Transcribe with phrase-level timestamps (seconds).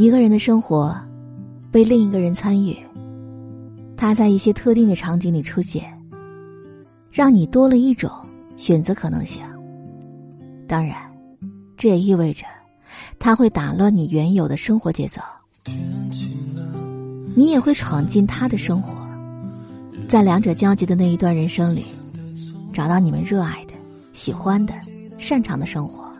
[0.00, 0.98] 一个人的生活，
[1.70, 2.74] 被另一个人参与，
[3.98, 5.92] 他在一些特定的场景里出现，
[7.12, 8.10] 让你多了一种
[8.56, 9.44] 选择可能性。
[10.66, 10.96] 当然，
[11.76, 12.46] 这也意味着
[13.18, 15.20] 他会打乱你原有的生活节奏，
[17.34, 19.06] 你也会闯进他的生活，
[20.08, 21.84] 在两者交集的那一段人生里，
[22.72, 23.74] 找到你们热爱的、
[24.14, 24.72] 喜欢的、
[25.18, 26.10] 擅长的生活。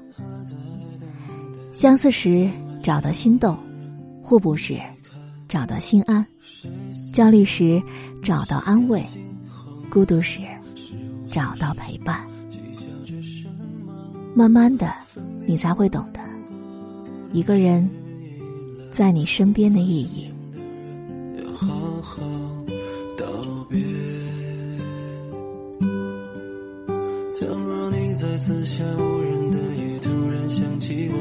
[1.72, 2.46] 相似时
[2.82, 3.56] 找到心动，
[4.22, 4.80] 互补时
[5.48, 6.24] 找到心安，
[7.12, 7.82] 焦虑时
[8.22, 9.04] 找到安慰，
[9.90, 10.40] 孤独时
[11.30, 12.24] 找到陪伴。
[14.34, 14.92] 慢慢的，
[15.44, 16.20] 你才会懂得
[17.32, 17.88] 一个人
[18.90, 20.28] 在你身边的意义。
[27.40, 31.14] 倘若你在四下无人的夜突然想起我，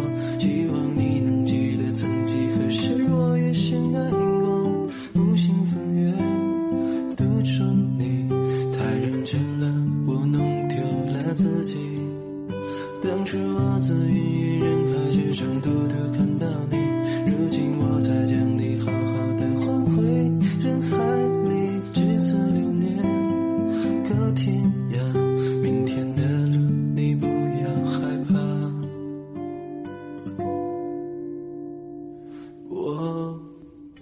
[32.69, 33.35] 我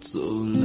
[0.01, 0.56] 走了。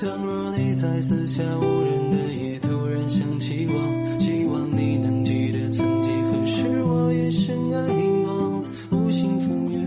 [0.00, 7.86] 倘若你在四下无人的夜突然想起我，希望你能记得曾几何时我也深爱
[8.24, 9.78] 过，无心风月，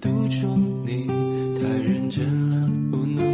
[0.00, 0.08] 独
[0.40, 1.06] 钟你
[1.60, 3.33] 太认真了，不能